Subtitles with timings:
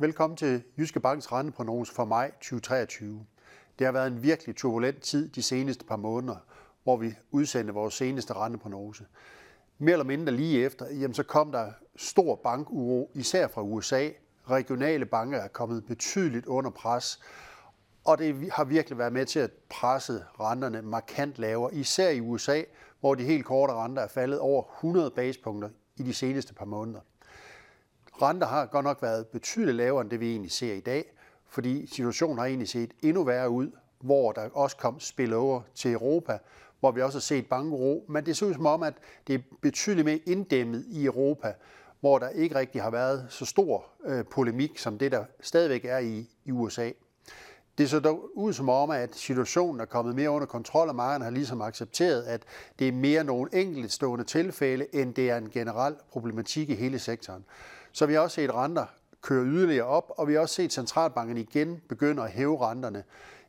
[0.00, 3.26] Velkommen til Jyske Banks renteprognose for maj 2023.
[3.78, 6.36] Det har været en virkelig turbulent tid de seneste par måneder,
[6.84, 9.04] hvor vi udsendte vores seneste renteprognose.
[9.78, 14.08] Mere eller mindre lige efter, jamen så kom der stor bankuro, især fra USA.
[14.50, 17.20] Regionale banker er kommet betydeligt under pres,
[18.04, 22.62] og det har virkelig været med til at presse renterne markant lavere, især i USA,
[23.00, 27.00] hvor de helt korte renter er faldet over 100 basepunkter i de seneste par måneder.
[28.22, 31.04] Renter har godt nok været betydeligt lavere end det, vi egentlig ser i dag,
[31.48, 33.70] fordi situationen har egentlig set endnu værre ud,
[34.00, 36.38] hvor der også kom spillover til Europa,
[36.80, 38.94] hvor vi også har set bankro, men det ser ud som om, at
[39.26, 41.52] det er betydeligt mere inddæmmet i Europa,
[42.00, 45.98] hvor der ikke rigtig har været så stor øh, polemik, som det der stadigvæk er
[45.98, 46.90] i, i USA.
[47.78, 51.24] Det så dog ud som om, at situationen er kommet mere under kontrol, og markedet
[51.24, 52.42] har ligesom accepteret, at
[52.78, 57.44] det er mere nogle enkeltstående tilfælde, end det er en generel problematik i hele sektoren.
[57.92, 58.86] Så vi har også set renter
[59.22, 63.04] køre yderligere op, og vi har også set centralbanken igen begynde at hæve renterne,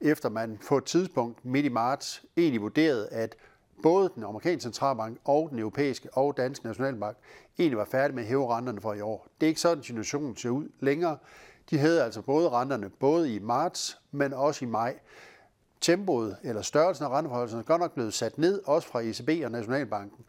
[0.00, 3.36] efter man på et tidspunkt midt i marts egentlig vurderede, at
[3.82, 7.16] både den amerikanske centralbank og den europæiske og danske nationalbank
[7.58, 9.28] egentlig var færdige med at hæve renterne for i år.
[9.40, 11.18] Det er ikke sådan, situationen ser ud længere.
[11.70, 14.98] De hævede altså både renterne både i marts, men også i maj.
[15.80, 19.50] Tempoet eller størrelsen af renteforholdelserne er godt nok blevet sat ned, også fra ECB og
[19.50, 20.24] Nationalbanken.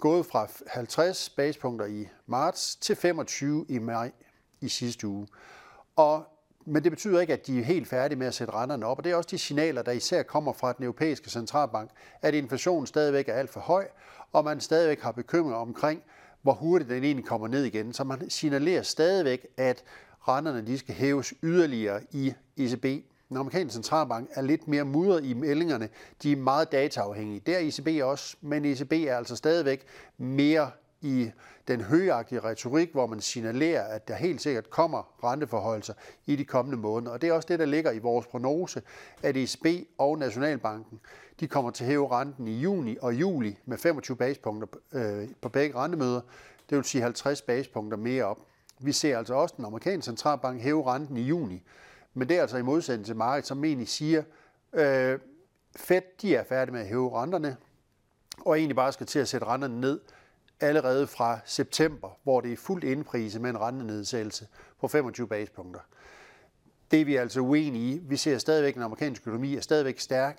[0.00, 4.10] Gået fra 50 basepunkter i marts til 25 i maj
[4.60, 5.26] i sidste uge.
[5.96, 6.24] Og,
[6.66, 9.04] men det betyder ikke, at de er helt færdige med at sætte renterne op, og
[9.04, 11.90] det er også de signaler, der især kommer fra den europæiske centralbank,
[12.22, 13.88] at inflationen stadigvæk er alt for høj,
[14.32, 16.02] og man stadigvæk har bekymring omkring,
[16.42, 17.92] hvor hurtigt den egentlig kommer ned igen.
[17.92, 19.84] Så man signalerer stadigvæk, at
[20.28, 22.86] renterne de skal hæves yderligere i ECB.
[23.30, 25.88] Den amerikanske centralbank er lidt mere mudret i meldingerne.
[26.22, 27.40] De er meget dataafhængige.
[27.46, 29.86] Det er ECB også, men ECB er altså stadigvæk
[30.18, 31.30] mere i
[31.68, 35.94] den højagtige retorik, hvor man signalerer, at der helt sikkert kommer renteforholdelser
[36.26, 37.12] i de kommende måneder.
[37.12, 38.82] Og det er også det, der ligger i vores prognose,
[39.22, 39.66] at ECB
[39.98, 41.00] og Nationalbanken
[41.40, 45.48] de kommer til at hæve renten i juni og juli med 25 basepunkter øh, på
[45.48, 46.20] begge rentemøder.
[46.70, 48.38] Det vil sige 50 basepunkter mere op.
[48.78, 51.62] Vi ser altså også den amerikanske centralbank hæve renten i juni.
[52.14, 54.22] Men det er altså i modsætning til markedet, som egentlig siger,
[54.72, 55.18] øh,
[55.76, 57.56] Fed de er færdige med at hæve renterne,
[58.38, 60.00] og egentlig bare skal til at sætte renterne ned
[60.60, 64.46] allerede fra september, hvor det er fuldt indprise med en rentenedsættelse
[64.80, 65.80] på 25 basepunkter.
[66.90, 67.98] Det er vi altså uenige i.
[67.98, 70.38] Vi ser stadigvæk, at den amerikanske økonomi er stadigvæk stærk.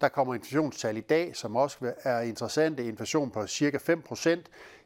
[0.00, 2.84] Der kommer inflationstal i dag, som også er interessante.
[2.84, 4.40] Inflation på cirka 5%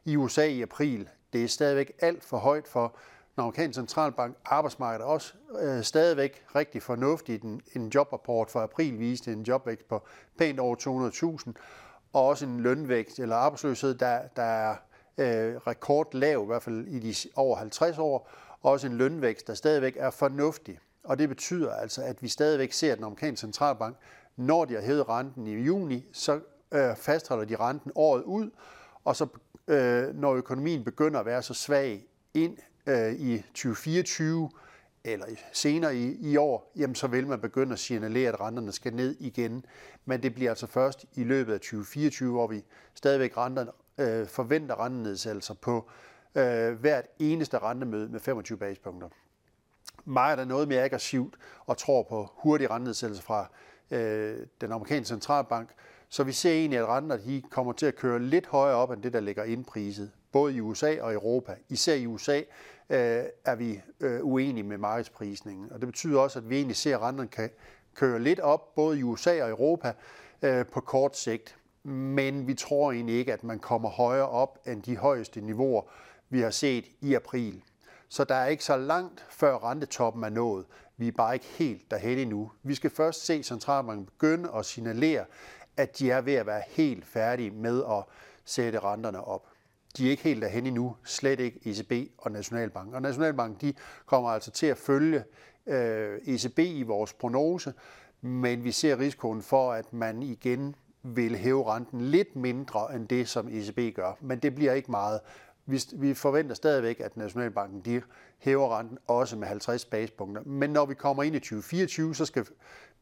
[0.05, 1.09] i USA i april.
[1.33, 2.95] Det er stadigvæk alt for højt for
[3.35, 4.37] den amerikanske centralbank.
[4.45, 7.43] Arbejdsmarkedet er også øh, stadigvæk rigtig fornuftigt.
[7.43, 10.03] En, en jobrapport for april viste en jobvækst på
[10.37, 10.75] pænt over
[11.45, 11.51] 200.000,
[12.13, 14.75] og også en lønvækst eller arbejdsløshed, der, der er
[15.17, 18.29] øh, rekordlav, i hvert fald i de over 50 år,
[18.61, 20.79] og også en lønvækst, der stadigvæk er fornuftig.
[21.03, 23.97] Og det betyder altså, at vi stadigvæk ser, at den amerikanske centralbank,
[24.35, 26.39] når de har hævet renten i juni, så
[26.71, 28.49] øh, fastholder de renten året ud,
[29.03, 29.27] og så
[29.67, 32.57] øh, når økonomien begynder at være så svag ind
[32.87, 34.49] øh, i 2024
[35.03, 38.93] eller senere i, i år, jamen så vil man begynde at signalere, at renterne skal
[38.93, 39.65] ned igen.
[40.05, 42.63] Men det bliver altså først i løbet af 2024, hvor vi
[42.95, 43.65] stadigvæk renter,
[43.97, 45.89] øh, forventer rentenedsættelser på
[46.35, 49.09] øh, hvert eneste rentemøde med 25 basepunkter.
[50.05, 51.35] Meget er noget mere aggressivt
[51.65, 53.49] og tror på hurtige rentenedsættelser fra
[53.91, 55.69] øh, den amerikanske centralbank,
[56.09, 59.03] så vi ser egentlig, at renter de kommer til at køre lidt højere op end
[59.03, 61.55] det, der ligger indpriset, både i USA og Europa.
[61.69, 62.37] Især i USA
[62.89, 66.97] øh, er vi øh, uenige med markedsprisningen, og det betyder også, at vi egentlig ser,
[66.97, 67.49] at renterne kan
[67.95, 69.93] køre lidt op, både i USA og Europa,
[70.41, 71.57] øh, på kort sigt.
[71.83, 75.81] Men vi tror egentlig ikke, at man kommer højere op end de højeste niveauer,
[76.29, 77.63] vi har set i april.
[78.09, 80.65] Så der er ikke så langt før rentetoppen er nået.
[80.97, 82.51] Vi er bare ikke helt derhen endnu.
[82.63, 85.25] Vi skal først se centralbanken begynde at signalere,
[85.77, 88.03] at de er ved at være helt færdige med at
[88.45, 89.52] sætte renterne op.
[89.97, 92.93] De er ikke helt derhen endnu, slet ikke ECB og Nationalbank.
[92.93, 93.73] Og Nationalbank de
[94.05, 95.23] kommer altså til at følge
[95.67, 97.73] øh, ECB i vores prognose,
[98.21, 103.29] men vi ser risikoen for, at man igen vil hæve renten lidt mindre end det,
[103.29, 104.17] som ECB gør.
[104.21, 105.19] Men det bliver ikke meget.
[105.65, 108.01] Vi, vi forventer stadigvæk, at Nationalbanken de
[108.37, 110.43] hæver renten også med 50 basepunkter.
[110.45, 112.45] Men når vi kommer ind i 2024, så skal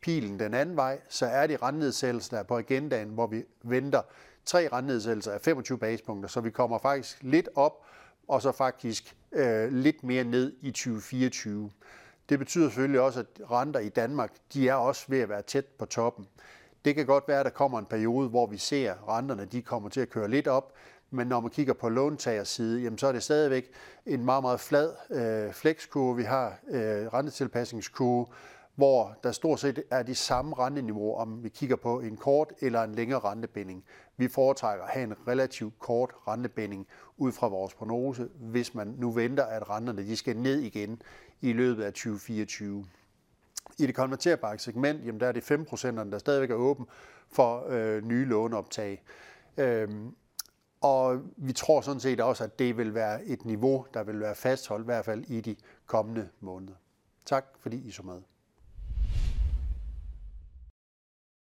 [0.02, 4.02] pilen den anden vej, så er det rentenedsættelsen, der er på agendaen, hvor vi venter
[4.46, 7.86] tre rentenedsættelser af 25 basispunkter, så vi kommer faktisk lidt op,
[8.28, 11.72] og så faktisk øh, lidt mere ned i 2024.
[12.30, 15.66] Det betyder selvfølgelig også, at renter i Danmark, de er også ved at være tæt
[15.66, 16.28] på toppen.
[16.86, 19.62] Det kan godt være, at der kommer en periode, hvor vi ser, at renterne de
[19.62, 20.74] kommer til at køre lidt op,
[21.14, 23.72] Men når man kigger på låntagers side, jamen, så er det stadigvæk
[24.06, 26.18] en meget, meget flad øh, flexkurve.
[26.18, 28.26] Vi har øh, rentetilpasningskurve,
[28.82, 32.84] hvor der stort set er de samme renteniveauer, om vi kigger på en kort eller
[32.84, 33.84] en længere rentebinding.
[34.18, 36.88] Vi foretrækker at have en relativt kort rentebinding
[37.18, 41.02] ud fra vores prognose, hvis man nu venter, at renterne de skal ned igen
[41.42, 42.86] i løbet af 2024.
[43.80, 46.86] I det konverterbare segment, jamen der er det 5% der stadigvæk er åben
[47.32, 49.04] for øh, nye låneoptag.
[49.58, 50.16] Øhm,
[50.82, 54.36] og vi tror sådan set også, at det vil være et niveau, der vil være
[54.36, 55.56] fastholdt, i hvert fald i de
[55.86, 56.76] kommende måneder.
[57.26, 58.22] Tak fordi I så med.